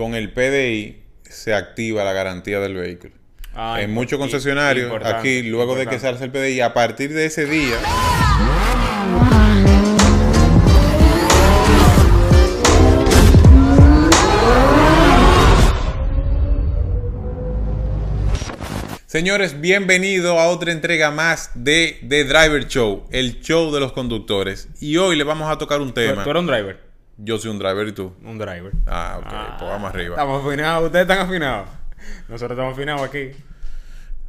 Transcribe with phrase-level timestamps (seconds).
[0.00, 3.12] con el PDI se activa la garantía del vehículo.
[3.54, 7.26] Ah, en muchos concesionarios, aquí, luego de que se hace el PDI, a partir de
[7.26, 7.76] ese día,
[19.04, 24.68] Señores, bienvenido a otra entrega más de The Driver Show, el show de los conductores.
[24.80, 26.24] Y hoy le vamos a tocar un ¿Tú, tema.
[26.24, 26.89] tú eres un driver?
[27.22, 28.12] Yo soy un driver y tú.
[28.24, 28.72] Un driver.
[28.86, 30.14] Ah, ok, pues vamos arriba.
[30.16, 31.68] Estamos afinados, ustedes están afinados.
[32.28, 33.30] Nosotros estamos afinados aquí.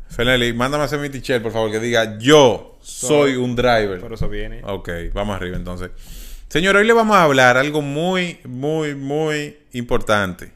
[0.09, 3.99] Fenelli, mándame a hacer mi t-shirt, por favor, que diga yo soy un driver.
[4.01, 4.61] Por eso viene.
[4.65, 5.91] Ok, vamos arriba entonces.
[6.49, 10.51] Señor, hoy le vamos a hablar algo muy, muy, muy importante.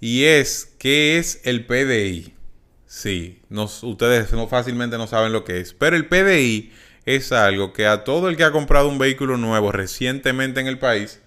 [0.00, 2.34] Y es, ¿qué es el PDI?
[2.86, 5.74] Sí, nos- ustedes no fácilmente no saben lo que es.
[5.74, 6.72] Pero el PDI
[7.06, 10.78] es algo que a todo el que ha comprado un vehículo nuevo recientemente en el
[10.78, 11.20] país,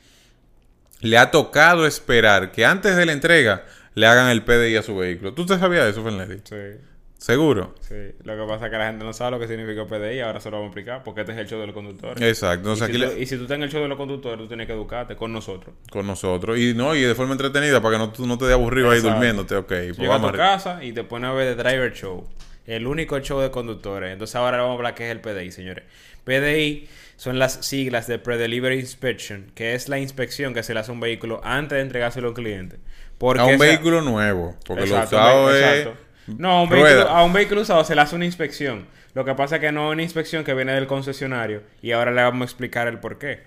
[1.02, 3.66] le ha tocado esperar que antes de la entrega
[3.96, 5.34] le hagan el PDI a su vehículo.
[5.34, 6.42] ¿Tú te sabías de eso, Fernelli?
[6.44, 6.56] Sí,
[7.18, 7.76] ¿Seguro?
[7.82, 7.94] sí.
[8.24, 10.22] Lo que pasa es que la gente no sabe lo que significa PDI.
[10.22, 11.04] Ahora se lo vamos a explicar.
[11.04, 12.20] Porque este es el show de los conductores.
[12.22, 12.70] Exacto.
[12.70, 13.98] y, Entonces si aquí tú, le- y si tú estás en el show de los
[13.98, 15.76] conductores, tú tienes que educarte con nosotros.
[15.92, 16.58] con nosotros.
[16.58, 19.02] Y no, y de forma entretenida para que no, tú no te dé aburrido ahí
[19.02, 19.56] durmiéndote.
[19.56, 22.28] Ok, pues Llega a tu vamos casa y te pone a ver The Driver Show.
[22.66, 24.14] El único show de conductores.
[24.14, 25.84] Entonces ahora vamos a hablar qué es el PDI, señores.
[26.24, 26.88] PDI
[27.22, 30.94] son las siglas de Pre-Delivery Inspection, que es la inspección que se le hace a
[30.96, 32.78] un vehículo antes de entregárselo a un cliente.
[33.20, 34.56] Porque A un esa- vehículo nuevo.
[34.66, 35.62] Porque Exacto, lo usado es.
[35.78, 36.00] exacto.
[36.40, 38.88] No, a un, vehículo, a un vehículo usado se le hace una inspección.
[39.14, 42.10] Lo que pasa es que no es una inspección que viene del concesionario y ahora
[42.10, 43.44] le vamos a explicar el por qué.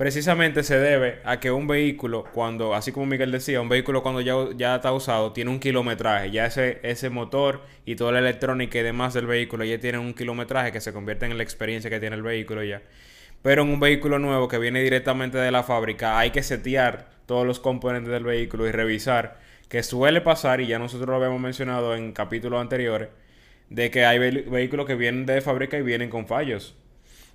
[0.00, 4.22] Precisamente se debe a que un vehículo, cuando, así como Miguel decía, un vehículo cuando
[4.22, 6.30] ya, ya está usado, tiene un kilometraje.
[6.30, 10.14] Ya ese, ese motor y toda la electrónica y demás del vehículo ya tienen un
[10.14, 12.80] kilometraje que se convierte en la experiencia que tiene el vehículo ya.
[13.42, 17.46] Pero en un vehículo nuevo que viene directamente de la fábrica, hay que setear todos
[17.46, 19.38] los componentes del vehículo y revisar.
[19.68, 23.10] Que suele pasar, y ya nosotros lo habíamos mencionado en capítulos anteriores,
[23.68, 26.74] de que hay ve- vehículos que vienen de fábrica y vienen con fallos.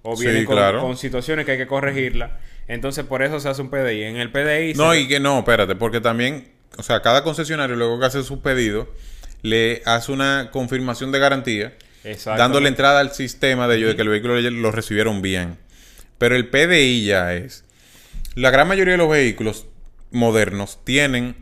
[0.07, 0.81] O Sí, vienen con, claro.
[0.81, 2.31] con situaciones que hay que corregirlas.
[2.67, 4.03] Entonces, por eso se hace un PDI.
[4.03, 4.73] En el PDI.
[4.75, 8.23] No, se- y que no, espérate, porque también, o sea, cada concesionario luego que hace
[8.23, 8.87] su pedido,
[9.41, 11.73] le hace una confirmación de garantía,
[12.25, 15.57] dándole entrada al sistema de ellos de que el vehículo lo recibieron bien.
[16.17, 17.63] Pero el PDI ya es.
[18.35, 19.65] La gran mayoría de los vehículos
[20.11, 21.35] modernos tienen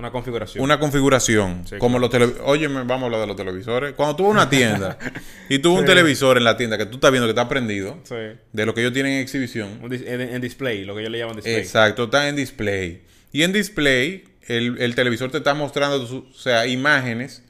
[0.00, 0.64] Una configuración.
[0.64, 2.26] una configuración Sí, como claro.
[2.26, 2.34] los.
[2.44, 3.92] Oye, vamos a hablar de los televisores.
[3.94, 4.98] Cuando tú vas a una tienda
[5.48, 8.14] y tú un televisor en la tienda que tú estás viendo que está prendido, Sí.
[8.52, 11.36] de lo que ellos tienen en exhibición, en, en display, lo que ellos le llaman
[11.36, 11.56] display.
[11.56, 13.02] exacto, está en display.
[13.32, 17.44] Y en display, el, el televisor te está mostrando, su- o sea, imágenes,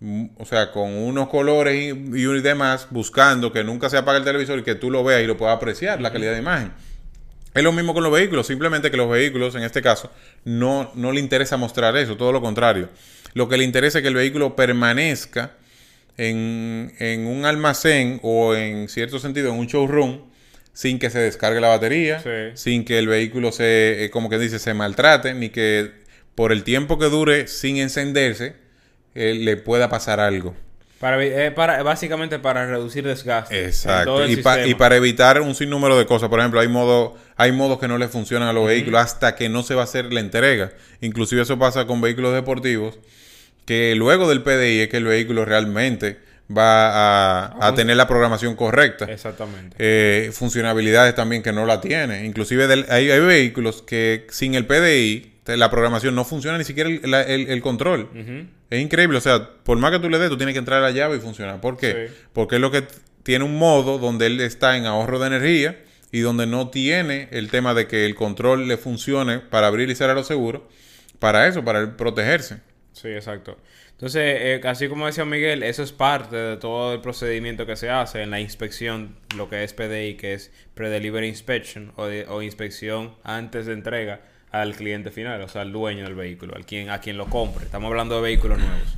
[0.00, 4.24] mm, o sea, con unos colores y, y demás, buscando que nunca se apague el
[4.24, 6.72] televisor y que tú lo veas y lo puedas apreciar, la calidad de imagen.
[7.58, 10.12] Es lo mismo con los vehículos, simplemente que los vehículos, en este caso,
[10.44, 12.88] no, no le interesa mostrar eso, todo lo contrario.
[13.34, 15.56] Lo que le interesa es que el vehículo permanezca
[16.16, 20.20] en, en un almacén o en cierto sentido en un showroom
[20.72, 22.30] sin que se descargue la batería, Sí.
[22.54, 25.90] sin que el vehículo se, eh, como que dice, se maltrate, ni que
[26.36, 28.54] por el tiempo que dure sin encenderse
[29.16, 30.54] eh, le pueda pasar algo.
[31.00, 33.64] Para, eh, para, básicamente para reducir desgaste.
[33.66, 34.26] Exacto.
[34.26, 36.28] Y, pa- y para evitar un sinnúmero de cosas.
[36.28, 39.48] Por ejemplo, hay modos hay modos que no le funcionan a los vehículos hasta que
[39.48, 40.72] no se va a hacer la entrega.
[41.00, 42.98] Inclusive eso pasa con vehículos deportivos,
[43.64, 46.18] que luego del PDI es que el vehículo realmente
[46.50, 49.04] va a, a tener la programación correcta.
[49.04, 49.76] Exactamente.
[49.78, 52.24] Eh, funcionalidades también que no la tiene.
[52.24, 56.90] Inclusive del- hay, hay vehículos que sin el PDI la programación no funciona ni siquiera
[56.90, 58.08] el, la- el- el control.
[58.70, 60.82] Es increíble, o sea, por más que tú le des, tú tienes que entrar a
[60.82, 61.60] la llave y funcionar.
[61.60, 62.08] ¿Por qué?
[62.08, 62.14] Sí.
[62.32, 62.84] Porque es lo que
[63.22, 65.78] tiene un modo donde él está en ahorro de energía
[66.12, 69.94] y donde no tiene el tema de que el control le funcione para abrir y
[69.94, 70.62] cerrar los seguros.
[71.18, 72.60] Para eso, para protegerse.
[72.92, 73.58] Sí, exacto.
[73.92, 77.90] Entonces, eh, así como decía Miguel, eso es parte de todo el procedimiento que se
[77.90, 82.40] hace en la inspección, lo que es PDI, que es Pre-Delivery Inspection o, de- o
[82.42, 84.20] inspección antes de entrega
[84.50, 87.64] al cliente final, o sea, al dueño del vehículo, al quien, a quien lo compre.
[87.64, 88.96] Estamos hablando de vehículos nuevos.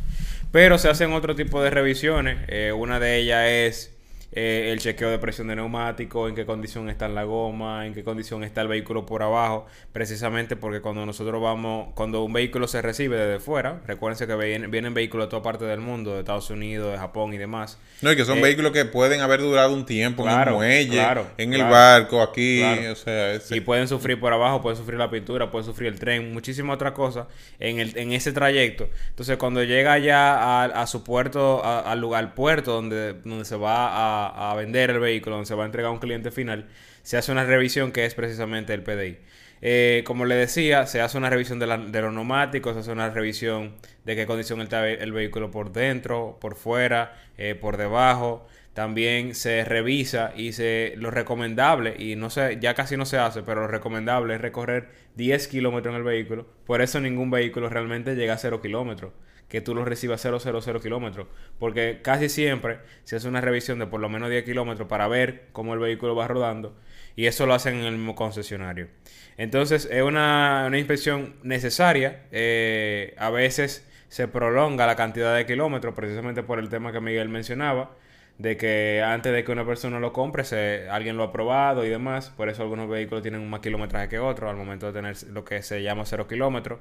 [0.52, 2.38] Pero se hacen otro tipo de revisiones.
[2.48, 3.99] eh, una de ellas es
[4.32, 8.04] eh, el chequeo de presión de neumático, en qué condición está la goma, en qué
[8.04, 12.80] condición está el vehículo por abajo, precisamente porque cuando nosotros vamos, cuando un vehículo se
[12.82, 16.48] recibe desde fuera, recuérdense que vienen, vienen vehículos de toda parte del mundo, de Estados
[16.50, 17.78] Unidos, de Japón y demás.
[18.02, 20.56] No, y que son Eh, vehículos que pueden haber durado un tiempo en claro, el
[20.56, 24.76] muelle, claro, en el barco, aquí, o sea, ese- Y pueden sufrir por abajo, pueden
[24.78, 27.26] sufrir la pintura, pueden sufrir el tren, muchísimas otras cosas
[27.58, 28.88] en, el, en ese trayecto.
[29.10, 33.44] Entonces, cuando llega ya a, a su puerto, a- al lugar, al puerto donde, donde
[33.44, 36.30] se va a, a vender el vehículo, donde se va a entregar a un cliente
[36.30, 36.68] final,
[37.02, 39.18] se hace una revisión que es precisamente el PDI.
[39.62, 42.92] Eh, como le decía, se hace una revisión de, la- de los neumáticos, se hace
[42.92, 43.74] una revisión
[44.04, 48.46] de qué condición está el vehículo por dentro, por fuera, eh, por debajo.
[48.74, 53.42] También se revisa y se lo recomendable, y no sé, ya casi no se hace,
[53.42, 56.46] pero lo recomendable es recorrer 10 kilómetros en el vehículo.
[56.66, 59.12] Por eso ningún vehículo realmente llega a 0 kilómetros.
[59.50, 61.26] Que tú lo recibas 0, 0, 0 kilómetros.
[61.58, 65.48] Porque casi siempre se hace una revisión de por lo menos 10 kilómetros para ver
[65.52, 66.74] cómo el vehículo va rodando.
[67.16, 68.88] Y eso lo hacen en el mismo concesionario.
[69.36, 72.22] Entonces es una, una inspección necesaria.
[72.32, 77.28] eh, a veces se prolonga la cantidad de kilómetros precisamente por el tema que Miguel
[77.28, 77.96] mencionaba.
[78.38, 80.44] De que antes de que una persona lo compre,
[80.90, 82.30] alguien lo ha probado y demás.
[82.30, 85.62] Por eso algunos vehículos tienen más kilometraje que otros al momento de tener lo que
[85.62, 86.80] se llama cero kilómetros.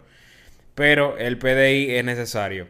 [0.75, 2.67] Pero el PDI es necesario.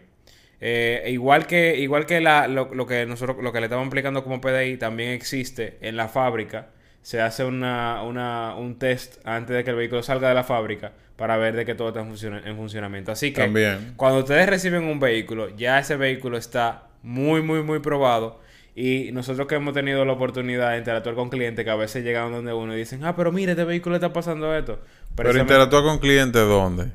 [0.61, 4.23] Eh, igual que, igual que la- lo, lo que nosotros lo que le estamos aplicando
[4.23, 6.67] como PDI también existe en la fábrica.
[7.01, 10.91] Se hace una, una- un test antes de que el vehículo salga de la fábrica
[11.15, 13.11] para ver de que todo está en, funciona- en funcionamiento.
[13.11, 13.93] Así que También.
[13.95, 18.41] cuando ustedes reciben un vehículo, ya ese vehículo está muy, muy, muy probado.
[18.75, 22.31] Y nosotros que hemos tenido la oportunidad de interactuar con clientes que a veces llegan
[22.31, 24.79] donde uno y dicen, ah, pero mire, este vehículo está pasando esto.
[25.15, 26.91] Pero interactúa con clientes ¿dónde?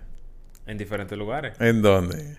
[0.67, 1.59] En diferentes lugares.
[1.61, 2.37] ¿En dónde?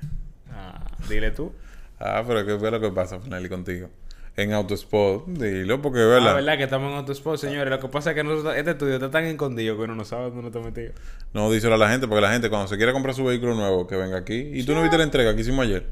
[0.52, 1.54] Ah, dile tú.
[2.00, 3.90] Ah, pero ¿qué fue lo que pasa, Fernelli, contigo?
[4.38, 6.32] En Autospot, dilo, porque es verdad.
[6.32, 6.58] Ah, ¿verdad?
[6.58, 7.70] Que estamos en Autosport, señores.
[7.70, 10.24] Lo que pasa es que nosotros, este estudio está tan escondido que uno no sabe
[10.24, 10.92] dónde uno está metido.
[11.34, 13.88] No, díselo a la gente, porque la gente cuando se quiere comprar su vehículo nuevo,
[13.88, 14.52] que venga aquí.
[14.54, 15.86] ¿Y tú no viste la entrega que hicimos ayer?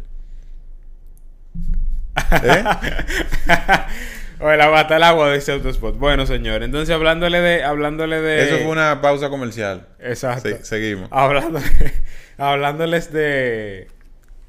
[2.43, 2.63] ¿Eh?
[4.43, 5.97] Oye, la bata el agua de ese Autosport.
[5.97, 6.63] Bueno, señor.
[6.63, 7.63] Entonces, hablándole de...
[7.63, 8.43] Hablándole de...
[8.43, 9.87] Eso fue una pausa comercial.
[9.99, 10.49] Exacto.
[10.49, 11.07] Se- seguimos.
[11.11, 11.65] Hablándole,
[12.37, 13.87] hablándoles de...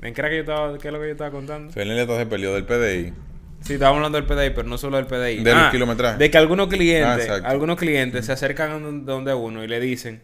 [0.02, 0.78] ¿En qué era que yo estaba...
[0.78, 1.68] ¿Qué es lo que yo estaba contando?
[1.68, 3.12] Hasta se peleó del PDI.
[3.60, 5.42] Sí, estábamos hablando del PDI, pero no solo del PDI.
[5.42, 6.18] Del kilometraje.
[6.18, 7.48] De que algunos Ah, clientes, exacto.
[7.48, 10.20] algunos clientes se acercan donde uno y le dicen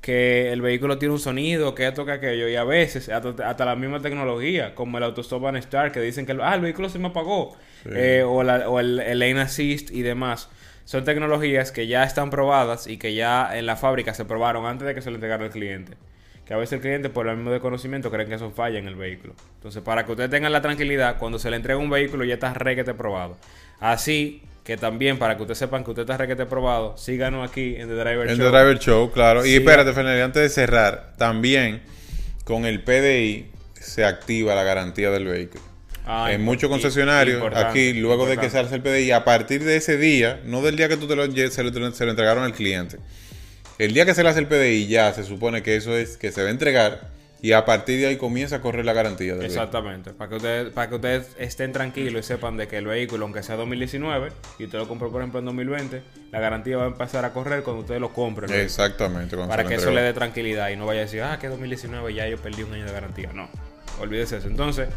[0.00, 3.64] que el vehículo tiene un sonido, que esto, que aquello, y a veces hasta, hasta
[3.64, 6.88] la misma tecnología, como el Autostop and Start, que dicen que el, ah, el vehículo
[6.88, 7.90] se me apagó, Sí.
[7.94, 10.48] eh, o, la- o el, el Lane Assist y demás.
[10.84, 14.86] Son tecnologías que ya están probadas y que ya en la fábrica se probaron antes
[14.88, 15.92] de que se le entregara al cliente.
[16.44, 18.96] Que a veces el cliente, por el mismo desconocimiento, creen que eso falla en el
[18.96, 19.34] vehículo.
[19.56, 22.52] Entonces, para que ustedes tengan la tranquilidad, cuando se le entrega un vehículo ya está
[22.54, 23.36] requete probado.
[23.78, 27.88] Así que también, para que ustedes sepan que usted está requete probado, síganos aquí en
[27.88, 28.52] The Driver En Show.
[28.52, 29.44] The Driver Show, claro.
[29.44, 31.82] Y espérate, Fernelli, antes de cerrar, también
[32.44, 35.64] con el PDI se activa la garantía del vehículo.
[36.06, 39.74] Ah, en muchos concesionarios, aquí, luego de que se hace el PDI, a partir de
[39.74, 42.52] ese día, no del día que tú te lo, se, lo, se lo entregaron al
[42.52, 42.98] cliente,
[43.80, 46.30] el día que se le hace el PDI ya se supone que eso es que
[46.30, 47.10] se va a entregar
[47.42, 49.62] y a partir de ahí comienza a correr la garantía del vehículo.
[49.62, 53.24] Exactamente, para que, ustedes, para que ustedes estén tranquilos y sepan de que el vehículo,
[53.24, 56.02] aunque sea 2019, y usted lo compró por ejemplo en 2020,
[56.32, 58.52] la garantía va a empezar a correr cuando ustedes lo compren.
[58.52, 59.36] Exactamente.
[59.36, 62.28] para que eso le dé tranquilidad y no vaya a decir, ah, que 2019 ya
[62.28, 63.32] yo perdí un año de garantía.
[63.32, 63.48] No,
[64.00, 64.48] olvídese eso.
[64.48, 64.88] Entonces,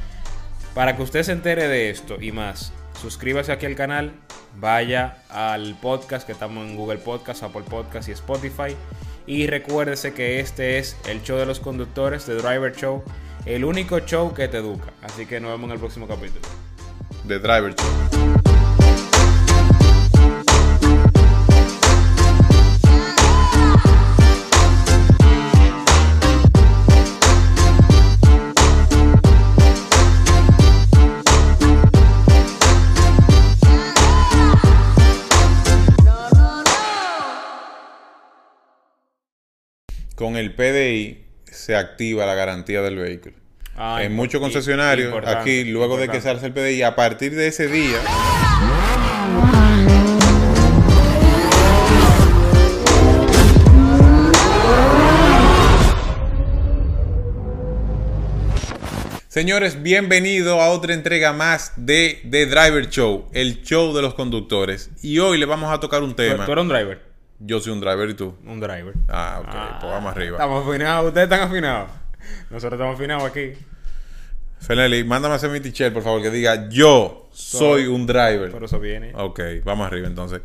[0.74, 4.14] para que usted se entere de esto y más, suscríbase aquí al canal,
[4.58, 8.76] vaya al podcast que estamos en Google Podcast, Apple Podcast y Spotify.
[9.26, 13.04] Y recuérdese que este es el show de los conductores, The Driver Show,
[13.46, 14.92] el único show que te educa.
[15.02, 16.42] Así que nos vemos en el próximo capítulo.
[17.28, 18.33] The Driver Show.
[40.24, 43.36] Con el PDI se activa la garantía del vehículo.
[43.76, 47.36] Ah, en impor- muchos concesionarios, aquí, luego de que se hace el PDI, a partir
[47.36, 47.98] de ese día,
[59.28, 64.92] Señores, bienvenido a otra entrega más de The Driver Show, el show de los conductores.
[65.02, 66.46] Y hoy le vamos a tocar un ¿Tú, tema.
[66.46, 67.13] tú eres un driver?
[67.40, 68.36] Yo soy un driver y tú.
[68.46, 68.94] Un driver.
[69.10, 70.38] Ah, ok, pues vamos arriba.
[70.38, 71.90] Estamos afinados, ustedes están afinados.
[72.50, 73.54] Nosotros estamos afinados aquí.
[74.60, 78.50] Fenelli, mándame a hacer mi t-shirt, por favor, que diga yo soy un driver.
[78.50, 79.12] Por eso viene.
[79.16, 80.42] Ok, vamos arriba entonces.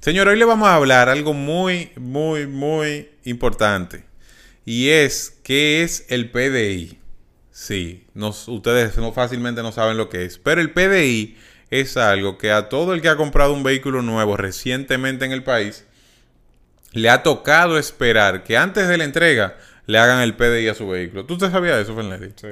[0.00, 4.04] Señor, hoy le vamos a hablar algo muy, muy, muy importante.
[4.66, 6.98] Y es, ¿qué es el PDI?
[7.50, 10.36] Sí, nos- ustedes no fácilmente no saben lo que es.
[10.38, 11.38] Pero el PDI
[11.70, 15.42] es algo que a todo el que ha comprado un vehículo nuevo recientemente en el
[15.42, 15.86] país,
[16.94, 20.88] le ha tocado esperar que antes de la entrega le hagan el PDI a su
[20.88, 21.26] vehículo.
[21.26, 22.32] ¿Tú te sabías eso, Fernelli?
[22.36, 22.48] Sí.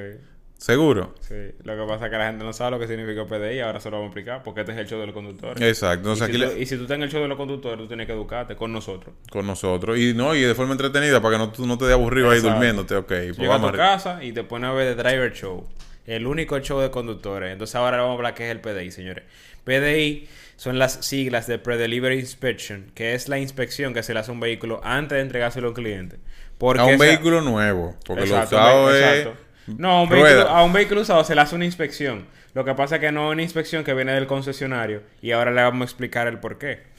[0.58, 1.12] ¿Seguro?
[1.20, 1.34] Sí,
[1.64, 3.90] lo que pasa es que la gente no sabe lo que significa PDI, ahora se
[3.90, 5.60] lo vamos a explicar, porque este es el show de los conductores.
[5.60, 6.12] Exacto.
[6.12, 7.78] Y, si aquí tú, le- y si tú estás en el show de los conductores,
[7.78, 9.12] tú tienes que educarte con nosotros.
[9.30, 9.98] con nosotros.
[9.98, 12.38] Y no, y de forma entretenida para que no, tú no te dé aburrido ahí
[12.40, 12.94] durmiéndote.
[12.94, 15.66] Ok, pues Llega a vamos tu casa y te pone a ver The Driver Show.
[16.06, 17.50] El único show de conductores.
[17.52, 19.24] Entonces ahora vamos a hablar qué es el PDI, señores.
[19.64, 20.28] PDI
[20.62, 24.34] son las siglas de Pre-Delivery Inspection, que es la inspección que se le hace a
[24.34, 26.20] un vehículo antes de entregárselo a un cliente.
[26.56, 27.96] Porque A un vehículo nuevo.
[28.06, 29.02] Porque Exacto, lo usado es...
[29.02, 29.40] exacto.
[29.76, 30.22] No, a un, rueda.
[30.24, 32.26] vehículo, a un vehículo usado se le hace una inspección.
[32.54, 35.50] Lo que pasa es que no es una inspección que viene del concesionario y ahora
[35.50, 36.91] le vamos a explicar el por qué.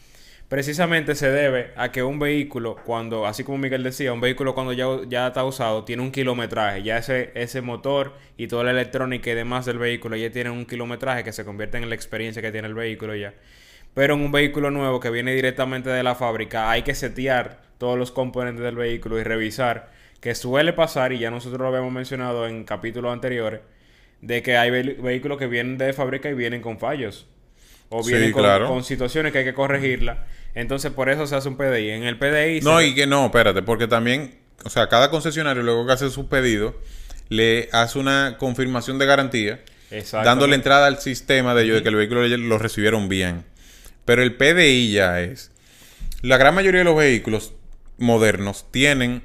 [0.49, 4.71] Precisamente se debe a que un vehículo, cuando, así como Miguel decía, un vehículo cuando
[4.71, 6.83] ya, ya está usado, tiene un kilometraje.
[6.83, 10.65] Ya ese, ese motor y toda la electrónica y demás del vehículo ya tienen un
[10.65, 13.33] kilometraje que se convierte en la experiencia que tiene el vehículo ya.
[13.95, 17.97] Pero en un vehículo nuevo que viene directamente de la fábrica, hay que setear todos
[17.97, 22.47] los componentes del vehículo y revisar, que suele pasar, y ya nosotros lo habíamos mencionado
[22.47, 23.61] en capítulos anteriores,
[24.21, 27.27] de que hay ve- vehículos que vienen de fábrica y vienen con fallos.
[27.93, 28.67] O Sí, vienen con, claro.
[28.67, 30.17] con situaciones que hay que corregirlas.
[30.55, 31.89] Entonces, por eso se hace un PDI.
[31.91, 32.61] En el PDI...
[32.61, 36.09] No, se- y que no, espérate, porque también, o sea, cada concesionario luego que hace
[36.09, 36.79] su pedido,
[37.29, 39.61] le hace una confirmación de garantía,
[40.11, 43.45] dándole entrada al sistema de ellos de que el vehículo lo recibieron bien.
[44.05, 45.51] Pero el PDI ya es.
[46.21, 47.53] La gran mayoría de los vehículos
[47.97, 49.21] modernos tienen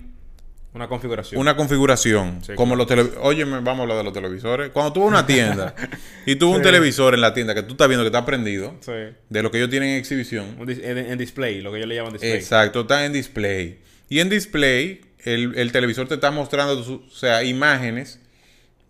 [0.74, 1.40] Una configuración.
[1.40, 3.18] una configuración Sí, como los televisores.
[3.24, 4.70] Oye, vamos a hablar de los televisores.
[4.70, 5.74] Cuando tú vas a una tienda
[6.26, 8.74] y tú ves un televisor en la tienda que tú estás viendo que está prendido,
[8.80, 8.92] Sí.
[9.28, 12.12] de lo que ellos tienen en exhibición, en, en display, lo que ellos le llaman
[12.12, 12.32] display.
[12.32, 13.78] Exacto, está en display.
[14.10, 18.20] Y en display, el, el televisor te está mostrando, su- o sea, imágenes,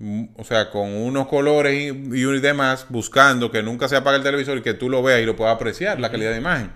[0.01, 4.23] mm, o sea, con unos colores y, y demás, buscando que nunca se apague el
[4.25, 6.71] televisor y que tú lo veas y lo puedas apreciar, la calidad de imagen.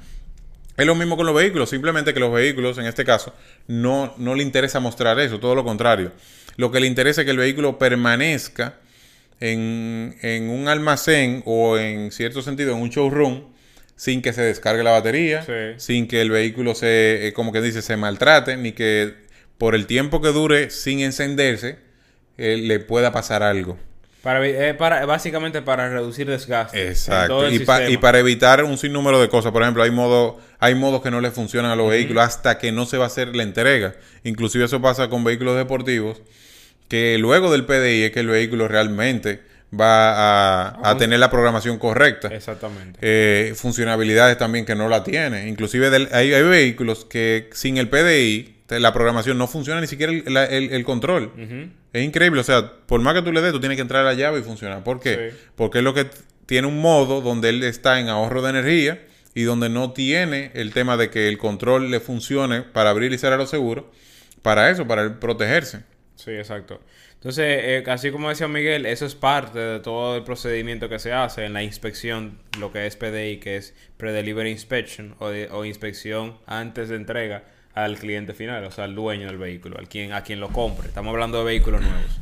[0.77, 3.35] Es lo mismo con los vehículos, simplemente que los vehículos, en este caso,
[3.67, 6.13] no, no le interesa mostrar eso, todo lo contrario.
[6.57, 8.77] Lo que le interesa es que el vehículo permanezca
[9.41, 13.53] en, en un almacén o en cierto sentido en un showroom
[13.97, 15.53] sin que se descargue la batería, Sí.
[15.77, 19.15] sin que el vehículo se, eh, como que dice, se maltrate, ni que
[19.59, 21.79] por el tiempo que dure sin encenderse
[22.39, 23.79] eh, le pueda pasar algo.
[24.23, 26.89] Para, eh, para, básicamente para reducir desgaste.
[26.89, 27.51] Exacto.
[27.51, 29.51] Y, pa- y para evitar un sinnúmero de cosas.
[29.53, 32.71] Por ejemplo, hay modos hay modos que no le funcionan a los vehículos hasta que
[32.71, 33.95] no se va a hacer la entrega.
[34.23, 36.23] Inclusive eso pasa con vehículos deportivos,
[36.89, 39.43] que luego del PDI es que el vehículo realmente
[39.75, 42.29] va a, a tener la programación correcta.
[42.29, 42.99] Exactamente.
[43.03, 45.49] Eh, funcionalidades también que no la tiene.
[45.49, 50.13] Inclusive del- hay, hay vehículos que sin el PDI la programación no funciona ni siquiera
[50.13, 51.33] el, la- el- el control.
[51.93, 54.05] Es increíble, o sea, por más que tú le des, tú tienes que entrar a
[54.05, 54.83] la llave y funcionar.
[54.85, 55.31] ¿Por qué?
[55.33, 55.39] Sí.
[55.57, 56.07] Porque es lo que
[56.47, 59.01] tiene un modo donde él está en ahorro de energía
[59.35, 63.19] y donde no tiene el tema de que el control le funcione para abrir y
[63.19, 63.85] cerrar los seguros.
[64.43, 65.85] Para eso, para él protegerse.
[66.17, 66.81] Sí, exacto.
[67.15, 71.13] Entonces, eh, así como decía Miguel, eso es parte de todo el procedimiento que se
[71.13, 75.65] hace en la inspección, lo que es PDI, que es Pre-Delivery Inspection o, de- o
[75.65, 80.13] inspección antes de entrega al cliente final, o sea, al dueño del vehículo, al quien,
[80.13, 80.89] a quien lo compre.
[80.89, 82.21] Estamos hablando de vehículos nuevos.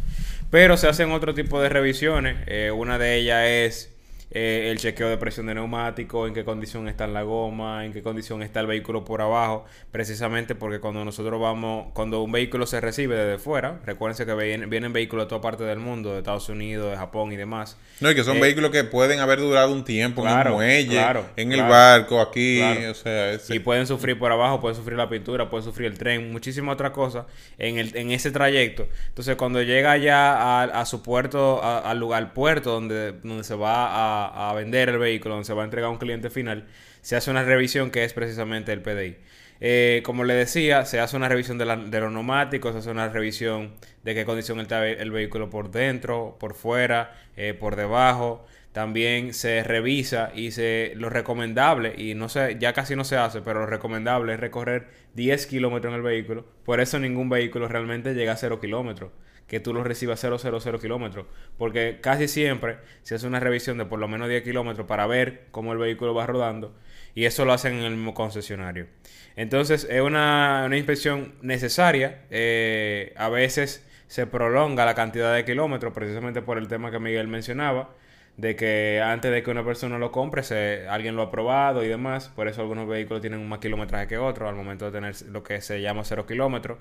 [0.50, 2.37] Pero se hacen otro tipo de revisiones.
[2.47, 3.97] Eh, una de ellas es
[4.31, 8.03] eh, el chequeo de presión de neumático, en qué condición está la goma, en qué
[8.03, 12.81] condición está el vehículo por abajo, precisamente porque cuando nosotros vamos, cuando un vehículo se
[12.81, 16.49] recibe desde fuera, recuérdense que vienen, vienen vehículos de toda parte del mundo, de Estados
[16.49, 17.77] Unidos, de Japón y demás.
[18.01, 20.89] No, y que son Eh, vehículos que pueden haber durado un tiempo en claro, muelle,
[20.91, 24.77] claro, en el claro, barco, aquí, o sea, es- Y pueden sufrir por abajo, pueden
[24.77, 27.27] sufrir la pintura, pueden sufrir el tren, muchísimas otras cosas
[27.59, 28.87] en, el, en ese trayecto.
[29.09, 33.45] Entonces, cuando llega ya a, a su puerto, a- al lugar, al puerto donde, donde
[33.45, 36.31] se va a, a vender el vehículo, donde se va a entregar a un cliente
[36.31, 36.67] final,
[37.03, 39.17] se hace una revisión que es precisamente el PDI.
[39.62, 42.91] Eh, como le decía, se hace una revisión de, la- de los neumáticos, se hace
[42.91, 43.75] una revisión
[44.05, 48.47] de qué condición está el vehículo por dentro, por fuera, eh, por debajo.
[48.73, 53.41] También se revisa y se lo recomendable, y no sé, ya casi no se hace,
[53.43, 56.47] pero lo recomendable es recorrer 10 kilómetros en el vehículo.
[56.65, 59.11] Por eso ningún vehículo realmente llega a 0 kilómetros,
[59.50, 61.26] que tú lo recibas 0, 0, 0 kilómetros.
[61.59, 65.49] Porque casi siempre se hace una revisión de por lo menos 10 kilómetros para ver
[65.50, 66.73] cómo el vehículo va rodando,
[67.16, 68.87] y eso lo hacen en el mismo concesionario.
[69.35, 72.23] Entonces es una, una inspección necesaria.
[72.30, 77.26] eh, a veces se prolonga la cantidad de kilómetros precisamente por el tema que Miguel
[77.26, 77.90] mencionaba,
[78.37, 81.88] de que antes de que una persona lo compre, se, alguien lo ha probado y
[81.88, 82.28] demás.
[82.28, 85.61] Por eso algunos vehículos tienen más kilometraje que otros al momento de tener lo que
[85.61, 86.78] se llama cero kilómetros.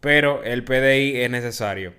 [0.00, 1.92] Pero el PDI es necesario.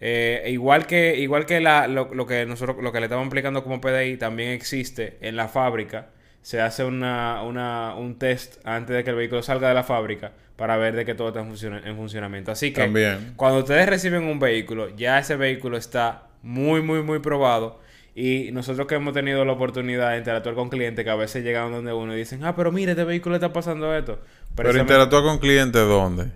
[0.00, 3.62] Eh, igual que, igual que la, lo, lo que nosotros lo que le estamos aplicando
[3.62, 6.08] como PDI también existe en la fábrica.
[6.42, 10.32] Se hace una, una, un test antes de que el vehículo salga de la fábrica
[10.56, 12.50] para ver de que todo está en, funciona- en funcionamiento.
[12.50, 13.34] Así que También.
[13.36, 17.80] cuando ustedes reciben un vehículo, ya ese vehículo está muy, muy, muy probado.
[18.14, 21.72] Y nosotros que hemos tenido la oportunidad de interactuar con clientes que a veces llegan
[21.72, 24.18] donde uno y dicen, ah, pero mire, este vehículo está pasando esto.
[24.56, 26.26] Pero interactúa con clientes ¿dónde?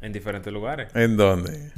[0.00, 0.94] En diferentes lugares.
[0.94, 1.72] ¿En dónde?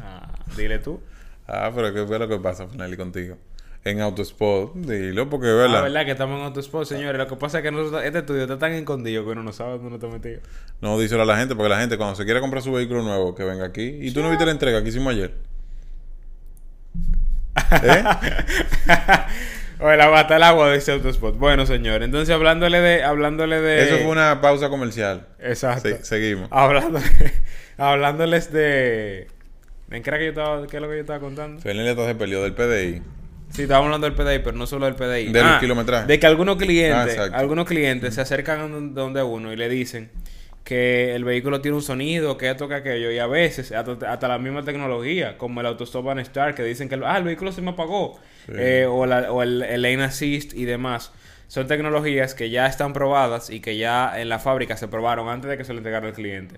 [0.00, 1.00] Ah, dile tú.
[1.46, 3.36] Ah, pero ¿qué fue lo que pasa, Fernelli, contigo?
[3.84, 5.80] En Autospot, dilo, porque es verdad.
[5.80, 6.04] Ah, ¿verdad?
[6.06, 7.18] Que estamos en Autospot, señores.
[7.18, 9.78] Lo que pasa es que nosotros, este estudio está tan escondido que uno no sabe
[9.78, 10.40] dónde está metido.
[10.80, 13.34] No, díselo a la gente, porque la gente cuando se quiere comprar su vehículo nuevo,
[13.34, 13.98] que venga aquí.
[14.00, 15.34] ¿Y tú no viste la entrega que hicimos ayer?
[17.82, 18.04] ¿Eh?
[19.86, 21.36] Oye, la bata el agua de ese Autospot.
[21.36, 22.02] Bueno, señor.
[22.02, 23.02] Entonces, hablándole de...
[23.02, 23.82] Hablándole de...
[23.82, 25.26] Eso fue una pausa comercial.
[25.38, 25.88] Exacto.
[25.90, 26.48] Se- seguimos.
[26.50, 27.04] Hablándole,
[27.76, 29.26] hablándoles de...
[29.90, 30.66] ¿En qué era que yo estaba...
[30.66, 31.58] ¿Qué es lo que yo estaba contando?
[31.58, 33.02] Hasta se peleó del PDI.
[33.50, 35.30] Sí, estábamos hablando del PDI, pero no solo del PDI.
[35.30, 36.06] Del kilometraje.
[36.06, 37.36] De que algunos Ah, clientes, exacto.
[37.36, 40.10] algunos clientes se acercan donde uno y le dicen
[40.64, 44.28] que el vehículo tiene un sonido, que esto, que aquello, y a veces hasta, hasta
[44.28, 47.52] la misma tecnología, como el Autostop and Start, que dicen que el, ah, el vehículo
[47.52, 48.52] se me apagó, Sí.
[48.56, 51.12] Eh, o, la- o el, el Lane Assist y demás.
[51.48, 55.50] Son tecnologías que ya están probadas y que ya en la fábrica se probaron antes
[55.50, 56.56] de que se le entregara al cliente.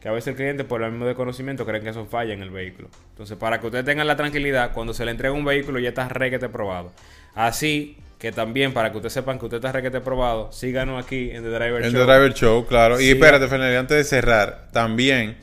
[0.00, 2.50] Que a veces el cliente, por el mismo desconocimiento, creen que eso falla en el
[2.50, 2.88] vehículo.
[3.10, 6.08] Entonces, para que ustedes tengan la tranquilidad, cuando se le entrega un vehículo ya está
[6.08, 6.92] requete probado.
[7.34, 11.42] Así que también, para que ustedes sepan que usted está requete probado, síganos aquí en
[11.42, 12.06] The Driver En Show.
[12.06, 13.00] The Driver Show, claro.
[13.00, 15.36] Y espérate, Fernelli, antes de cerrar, también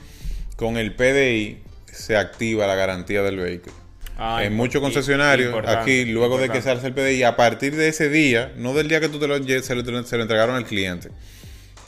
[0.55, 1.59] con el PDI
[1.91, 3.75] se activa la garantía del vehículo.
[4.17, 7.87] Ah, en muchos concesionarios, aquí, luego de que se hace el PDI, a partir de
[7.87, 10.65] ese día, no del día que tú te lo, se, lo, se lo entregaron al
[10.65, 11.09] cliente,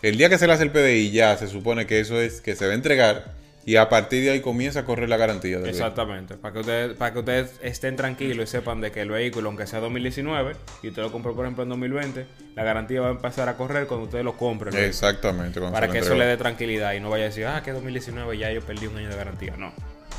[0.02, 2.56] el día que se le hace el PDI ya se supone que eso es que
[2.56, 3.35] se va a entregar
[3.66, 5.86] y a partir de ahí comienza a correr la garantía del vehículo.
[5.86, 9.50] Exactamente, para que ustedes para que ustedes estén tranquilos y sepan de que el vehículo,
[9.50, 13.12] aunque sea 2019 y usted lo compró por ejemplo en 2020, la garantía va a
[13.12, 14.74] empezar a correr cuando ustedes lo compren.
[14.74, 14.80] ¿no?
[14.80, 15.60] Exactamente.
[15.60, 18.52] para que eso le dé tranquilidad y no vaya a decir, ah, que 2019 ya
[18.52, 19.56] yo perdí un año de garantía.
[19.58, 19.74] No,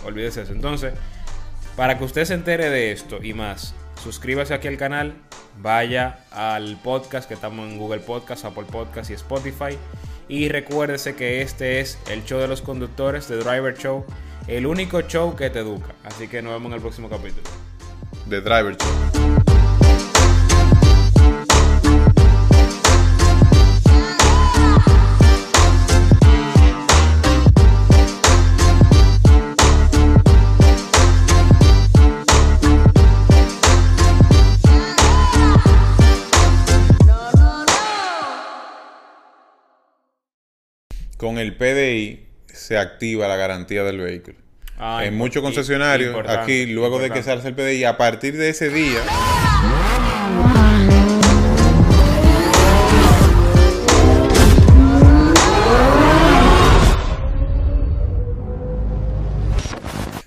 [0.05, 0.53] olvídese eso.
[0.53, 0.93] Entonces,
[1.77, 5.15] para que usted se entere de esto y más, suscríbase aquí al canal,
[5.59, 9.79] vaya al podcast que estamos en Google Podcast, Apple Podcast y Spotify.
[10.29, 14.05] Y recuérdese que este es el show de los conductores, The Driver Show,
[14.49, 15.95] el único show que te educa.
[16.05, 17.49] Así que nos vemos en el próximo capítulo.
[18.29, 19.36] The Driver Show.
[41.37, 44.39] Con el PDI se activa la garantía del vehículo.
[44.79, 48.39] Ah, en impor- muchos concesionarios, aquí, luego de que se hace el PDI, a partir
[48.39, 49.01] de ese día,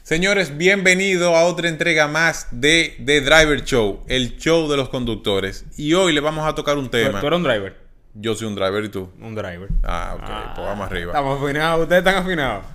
[0.04, 5.66] Señores, bienvenido a otra entrega más de The Driver Show, el show de los conductores.
[5.78, 7.20] Y hoy le vamos a tocar un ¿Tú, tema.
[7.22, 7.89] tú eres un driver?
[8.14, 9.10] Yo soy un driver y tú.
[9.22, 9.70] Un driver.
[9.84, 11.12] Ah, ok, pues vamos arriba.
[11.12, 12.66] Estamos afinados, ustedes están afinados.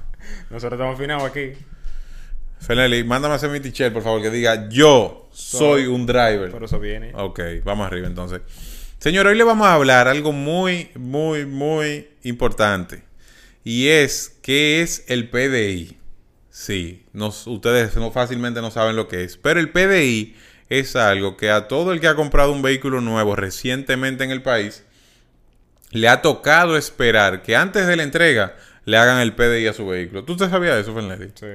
[0.51, 1.53] Nosotros estamos afinados aquí.
[2.61, 6.51] Fenelli, mándame a hacer mi t-shirt, por favor, que diga yo soy un driver.
[6.51, 7.12] Por eso viene.
[7.14, 8.40] Ok, vamos arriba entonces.
[8.99, 13.03] Señor, hoy le vamos a hablar algo muy, muy, muy importante.
[13.64, 15.99] Y es, ¿qué es el PDI?
[16.49, 19.37] Sí, nos- ustedes no fácilmente no saben lo que es.
[19.37, 20.35] Pero el PDI
[20.70, 24.40] es algo que a todo el que ha comprado un vehículo nuevo recientemente en el
[24.42, 24.85] país,
[25.94, 28.54] le ha tocado esperar que antes de la entrega
[28.85, 30.24] le hagan el PDI a su vehículo.
[30.24, 31.30] ¿Tú te sabías eso, Fernelli?
[31.35, 31.46] Sí,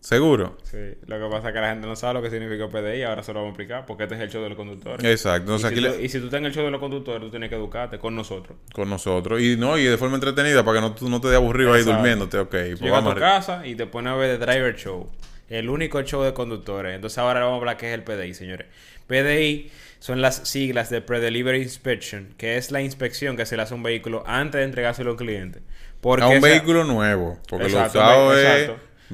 [0.00, 0.56] ¿Seguro?
[0.62, 0.76] sí.
[1.06, 3.02] Lo que pasa es que la gente no sabe lo que significa PDI.
[3.02, 5.04] Ahora se lo vamos a explicar porque este es el show de los conductores.
[5.04, 5.56] Exacto.
[5.56, 7.20] y, si aquí tú, le- y si tú estás en el show de los conductores,
[7.22, 8.56] tú tienes que educarte con nosotros.
[8.72, 9.40] con nosotros.
[9.40, 11.82] Y no, y de forma entretenida para que no, tú no te dé aburrido ahí
[11.82, 12.38] durmiéndote.
[12.38, 15.08] Ok, pues Llega a tu casa y te pone a ver The Driver Show.
[15.48, 16.94] El único show de conductores.
[16.94, 18.66] Entonces ahora vamos a hablar qué es el PDI, señores.
[19.06, 23.74] PDI son las siglas de Pre-Delivery Inspection, que es la inspección que se le hace
[23.74, 25.60] a un vehículo antes de entregárselo al cliente.
[26.00, 27.38] Porque A un vehículo nuevo.
[27.48, 28.70] Porque Exacto, lo usado un es.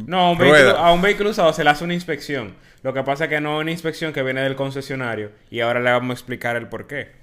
[0.06, 2.54] No, a un, vehículo, a un vehículo usado se le hace una inspección.
[2.82, 5.80] Lo que pasa es que no es una inspección que viene del concesionario y ahora
[5.80, 7.21] le vamos a explicar el por qué.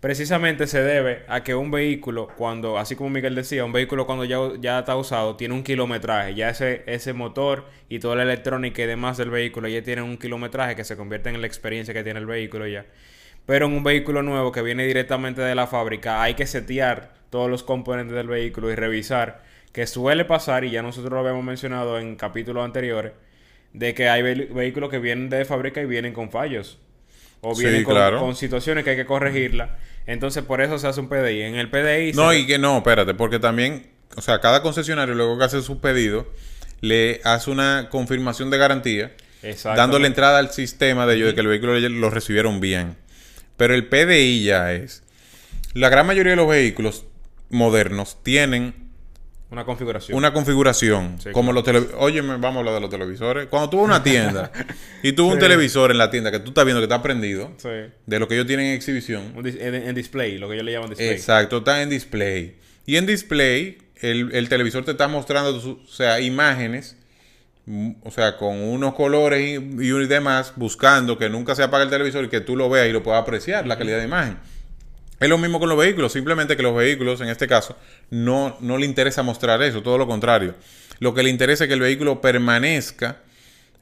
[0.00, 4.24] Precisamente se debe a que un vehículo, cuando, así como Miguel decía, un vehículo cuando
[4.24, 6.34] ya, ya está usado tiene un kilometraje.
[6.34, 10.18] Ya ese, ese motor y toda la electrónica y demás del vehículo ya tienen un
[10.18, 12.84] kilometraje que se convierte en la experiencia que tiene el vehículo ya.
[13.46, 17.50] Pero en un vehículo nuevo que viene directamente de la fábrica hay que setear todos
[17.50, 21.98] los componentes del vehículo y revisar que suele pasar, y ya nosotros lo habíamos mencionado
[21.98, 23.12] en capítulos anteriores,
[23.72, 26.78] de que hay ve- vehículos que vienen de fábrica y vienen con fallos.
[27.48, 28.20] O Sí, vienen con, claro.
[28.20, 29.70] con situaciones que hay que corregirlas.
[30.06, 31.42] Entonces, por eso se hace un PDI.
[31.42, 32.12] En el PDI...
[32.12, 35.62] No, se- y que no, espérate, porque también, o sea, cada concesionario luego que hace
[35.62, 36.26] su pedido,
[36.80, 39.12] le hace una confirmación de garantía.
[39.64, 42.96] Dándole entrada al sistema de ellos de que el vehículo lo recibieron bien.
[43.56, 45.02] Pero el PDI ya es.
[45.72, 47.04] La gran mayoría de los vehículos
[47.50, 48.74] modernos tienen
[49.48, 50.18] Una configuración.
[50.18, 51.96] una configuración Sí, como los televisores.
[52.00, 53.46] Oye, vamos a hablar de los televisores.
[53.46, 54.50] Cuando tú vas a una tienda
[55.04, 55.46] y tú ves un Sí.
[55.46, 57.68] televisor en la tienda que tú estás viendo que está prendido, Sí.
[58.06, 60.88] de lo que ellos tienen en exhibición, en, en display, lo que ellos le llaman
[60.90, 61.10] display.
[61.10, 62.56] Exacto, está en display.
[62.86, 66.96] Y en display, el, el televisor te está mostrando, su- o sea, imágenes,
[67.66, 71.90] mm, o sea, con unos colores y, y demás, buscando que nunca se apague el
[71.90, 74.38] televisor y que tú lo veas y lo puedas apreciar, la calidad de imagen.
[75.18, 77.76] Es lo mismo con los vehículos, simplemente que los vehículos, en este caso,
[78.10, 80.54] no, no le interesa mostrar eso, todo lo contrario.
[80.98, 83.18] Lo que le interesa es que el vehículo permanezca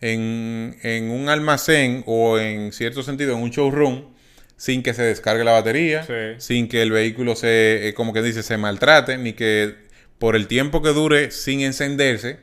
[0.00, 4.12] en, en un almacén o en cierto sentido en un showroom
[4.56, 6.12] sin que se descargue la batería, Sí.
[6.38, 9.74] sin que el vehículo se, eh, como que dice, se maltrate, ni que
[10.18, 12.38] por el tiempo que dure sin encenderse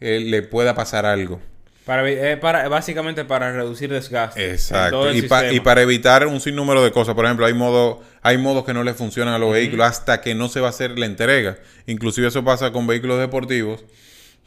[0.00, 1.40] eh, le pueda pasar algo.
[1.86, 4.50] Para, eh, para, básicamente para reducir desgaste.
[4.50, 5.10] Exacto.
[5.14, 7.14] Y, pa- y para evitar un sinnúmero de cosas.
[7.14, 10.34] Por ejemplo, hay modos hay modos que no le funcionan a los vehículos hasta que
[10.34, 11.58] no se va a hacer la entrega.
[11.86, 13.84] Inclusive eso pasa con vehículos deportivos,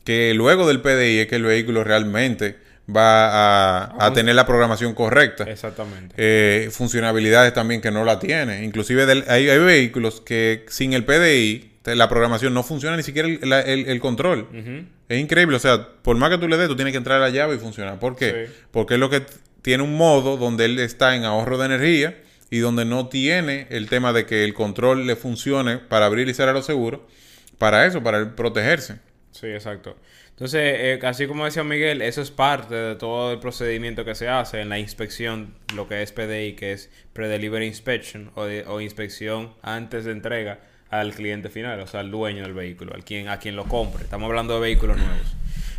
[0.03, 2.57] que luego del PDI es que el vehículo realmente
[2.93, 5.45] va a, a tener la programación correcta.
[5.45, 6.15] Exactamente.
[6.17, 8.65] Eh, funcionalidades también que no la tiene.
[8.65, 13.27] Inclusive del- hay, hay vehículos que sin el PDI la programación no funciona ni siquiera
[13.27, 14.47] el, la- el- el control.
[15.07, 17.21] Es increíble, o sea, por más que tú le des, tú tienes que entrar a
[17.21, 17.99] la llave y funcionar.
[17.99, 18.47] ¿Por qué?
[18.47, 18.53] Sí.
[18.71, 19.23] Porque es lo que
[19.61, 22.17] tiene un modo donde él está en ahorro de energía
[22.51, 26.33] y donde no tiene el tema de que el control le funcione para abrir y
[26.33, 27.01] cerrar los seguros.
[27.57, 28.99] Para eso, para él protegerse.
[29.31, 29.95] Sí, exacto.
[30.29, 34.29] Entonces, eh, así como decía Miguel, eso es parte de todo el procedimiento que se
[34.29, 38.79] hace en la inspección, lo que es PDI, que es Pre-Delivery Inspection o, de- o
[38.79, 43.29] inspección antes de entrega al cliente final, o sea, al dueño del vehículo, al quien,
[43.29, 44.03] a quien lo compre.
[44.03, 45.35] Estamos hablando de vehículos nuevos.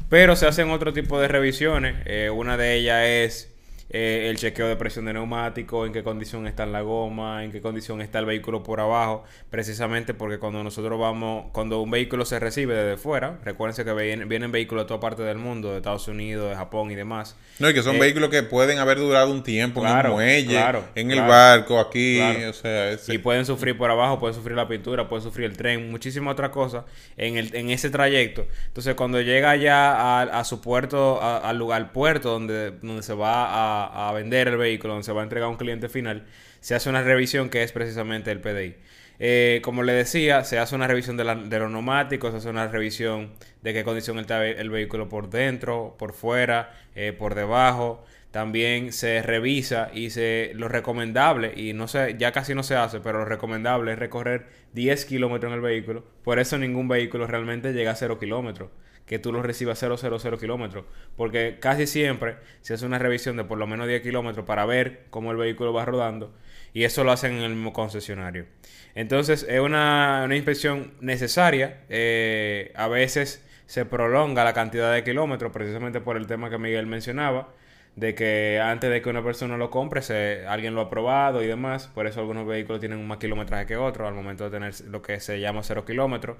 [0.08, 1.96] Pero se hacen otro tipo de revisiones.
[2.04, 3.49] eh, una de ellas es
[3.90, 7.60] eh, el chequeo de presión de neumático, en qué condición está la goma, en qué
[7.60, 12.38] condición está el vehículo por abajo, precisamente porque cuando nosotros vamos, cuando un vehículo se
[12.38, 16.06] recibe desde fuera, recuérdense que vienen, vienen vehículos de toda parte del mundo, de Estados
[16.08, 17.36] Unidos, de Japón y demás.
[17.58, 20.14] No, y que son Eh, vehículos que pueden haber durado un tiempo en claro, un
[20.16, 24.56] muelle, claro, en el barco, aquí, o sea, Y pueden sufrir por abajo, pueden sufrir
[24.56, 26.84] la pintura, pueden sufrir el tren, muchísimas otras cosas
[27.16, 28.46] en, el, en ese trayecto.
[28.68, 33.02] Entonces, cuando llega ya a, a su puerto, a- al lugar, al puerto donde, donde
[33.02, 35.88] se va a, a vender el vehículo, donde se va a entregar a un cliente
[35.88, 36.26] final,
[36.60, 38.76] se hace una revisión que es precisamente el PDI.
[39.18, 42.48] Eh, como le decía, se hace una revisión de, la- de los neumáticos, se hace
[42.48, 48.04] una revisión de qué condición está el vehículo por dentro, por fuera, eh, por debajo.
[48.30, 53.00] También se revisa y se lo recomendable, y no sé, ya casi no se hace,
[53.00, 56.04] pero lo recomendable es recorrer 10 kilómetros en el vehículo.
[56.22, 58.70] Por eso ningún vehículo realmente llega a 0 kilómetros.
[59.10, 60.84] Que tú lo recibas 0, 0, 0 kilómetros.
[61.16, 65.06] Porque casi siempre se hace una revisión de por lo menos 10 kilómetros para ver
[65.10, 66.32] cómo el vehículo va rodando.
[66.72, 68.46] Y eso lo hacen en el mismo concesionario.
[68.94, 71.80] Entonces es una, una inspección necesaria.
[71.88, 76.86] eh, a veces se prolonga la cantidad de kilómetros precisamente por el tema que Miguel
[76.86, 77.48] mencionaba.
[77.96, 81.48] De que antes de que una persona lo compre, se, alguien lo ha probado y
[81.48, 81.88] demás.
[81.88, 85.18] Por eso algunos vehículos tienen más kilometraje que otros al momento de tener lo que
[85.18, 86.36] se llama cero kilómetros.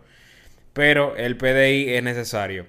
[0.73, 2.67] Pero el PDI es necesario.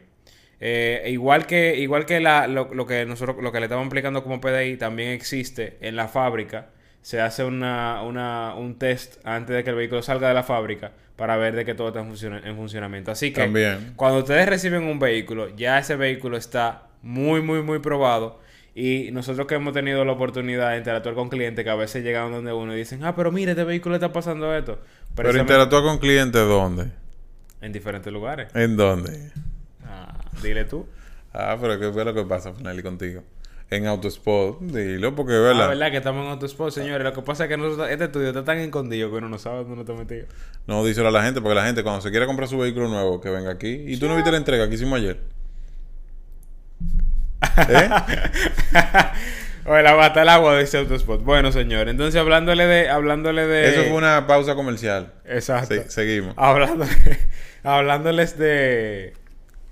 [0.59, 4.23] Eh, igual que, igual que la, lo, lo que nosotros lo que le estamos aplicando
[4.23, 6.69] como PDI también existe en la fábrica.
[7.01, 10.91] Se hace una, una, un test antes de que el vehículo salga de la fábrica
[11.15, 13.09] para ver de que todo está en, funciona- en funcionamiento.
[13.11, 13.93] Así que También.
[13.95, 18.39] cuando ustedes reciben un vehículo, ya ese vehículo está muy, muy, muy probado.
[18.75, 22.31] Y nosotros que hemos tenido la oportunidad de interactuar con clientes que a veces llegan
[22.31, 24.79] donde uno y dicen, ah, pero mire, este vehículo está pasando esto.
[25.15, 26.85] Pero interactúa con clientes, ¿dónde?
[27.61, 28.49] En diferentes lugares.
[28.55, 29.31] ¿En dónde?
[29.85, 30.87] Ah, dile tú.
[31.33, 33.23] Ah, pero ¿qué fue lo que pasa, Finali, contigo?
[33.69, 35.65] En Autospot, dilo, porque es verdad.
[35.65, 35.91] Ah, ¿verdad?
[35.91, 37.03] Que estamos en Autosport, señores.
[37.05, 39.63] Lo que pasa es que nosotros, este estudio está tan escondido que uno no sabe
[39.63, 40.25] dónde está metido.
[40.67, 43.21] No, díselo a la gente, porque la gente cuando se quiera comprar su vehículo nuevo,
[43.21, 43.83] que venga aquí.
[43.87, 45.21] ¿Y tú no viste la entrega que hicimos ayer?
[47.69, 47.89] ¿Eh?
[49.65, 51.23] Oye, la bata el agua de este Autosport.
[51.23, 51.87] Bueno, señor.
[51.87, 52.89] Entonces, hablándole de...
[52.89, 53.69] Hablándole de...
[53.69, 55.13] Eso fue una pausa comercial.
[55.23, 55.75] Exacto.
[55.75, 56.33] Se- seguimos.
[56.35, 56.85] Hablando,
[57.63, 59.13] hablándoles de...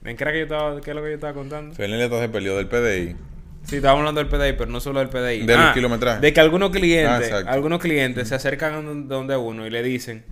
[0.06, 0.82] ¿En qué era que yo estaba...
[0.82, 1.72] ¿Qué es lo que yo estaba contando?
[1.72, 3.16] Hasta se peleó del PDI.
[3.64, 5.46] Sí, estábamos hablando del PDI, pero no solo del PDI.
[5.46, 6.22] Del kilometraje.
[6.22, 10.24] De que algunos Ah, clientes, algunos clientes se acercan donde uno y le dicen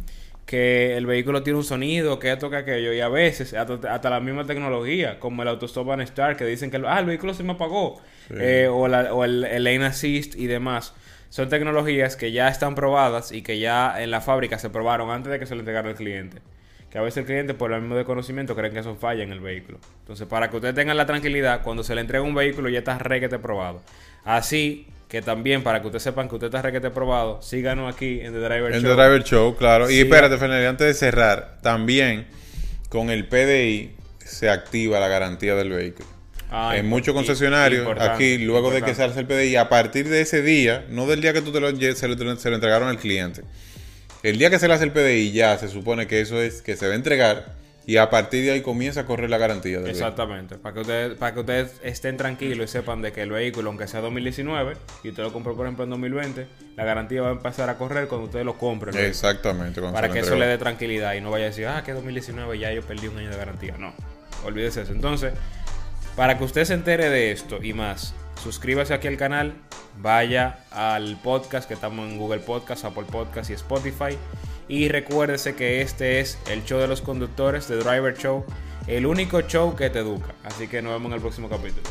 [0.45, 4.09] que el vehículo tiene un sonido, que esto, que aquello, y a veces hasta, hasta
[4.09, 7.33] la misma tecnología, como el Autostop and Start, que dicen que el, ah, el vehículo
[7.33, 8.35] se me apagó, Sí.
[8.39, 10.93] eh, o, la- o el, el Lane Assist y demás.
[11.29, 15.29] Son tecnologías que ya están probadas y que ya en la fábrica se probaron antes
[15.33, 16.37] de que se le entregara al cliente.
[16.97, 19.39] Que a veces el cliente por el mismo desconocimiento cree que eso falla en el
[19.39, 19.77] vehículo.
[19.99, 22.97] Entonces, para que ustedes tengan la tranquilidad, cuando se le entrega un vehículo ya está
[22.97, 23.83] requete probado.
[24.25, 28.33] Así que también para que ustedes sepan que usted está requete probado, síganos aquí en
[28.33, 28.95] The Driver En Show.
[28.95, 29.91] The Driver Show, claro.
[29.91, 30.01] Y Sí.
[30.01, 32.25] espérate, Fernández, antes de cerrar, también
[32.89, 36.07] con el PDI se activa la garantía del vehículo.
[36.49, 40.10] Ah, en impor- muchos concesionarios, aquí, luego de que se hace el PDI, a partir
[40.10, 42.55] de ese día, no del día que tú te lo, lle- se, lo, se lo
[42.55, 43.43] entregaron al cliente,
[44.29, 46.75] el día que se le hace el PDI ya se supone que eso es que
[46.75, 49.85] se va a entregar y a partir de ahí comienza a correr la garantía del
[49.85, 50.05] vehículo.
[50.05, 53.69] Exactamente, para que ustedes para que ustedes estén tranquilos y sepan de que el vehículo,
[53.69, 57.31] aunque sea 2019 y usted lo compró por ejemplo en 2020, la garantía va a
[57.31, 58.93] empezar a correr cuando ustedes lo compren.
[58.93, 58.99] ¿no?
[58.99, 59.81] Exactamente.
[59.81, 62.73] para que eso le dé tranquilidad y no vaya a decir, ah, que 2019 ya
[62.73, 63.75] yo perdí un año de garantía.
[63.79, 63.93] No,
[64.43, 64.91] olvídese eso.
[64.91, 65.31] Entonces,
[66.17, 68.13] para que usted se entere de esto y más,
[68.43, 69.53] suscríbase aquí al canal,
[70.01, 74.17] vaya al podcast que estamos en Google Podcast, Apple Podcast y Spotify.
[74.67, 78.45] Y recuérdese que este es el show de los conductores, The Driver Show,
[78.88, 80.33] el único show que te educa.
[80.43, 81.83] Así que nos vemos en el próximo capítulo.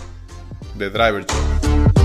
[0.78, 1.95] The Driver Show.